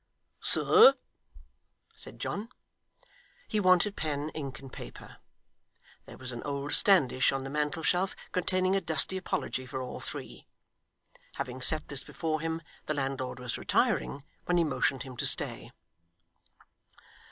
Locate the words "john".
2.17-2.49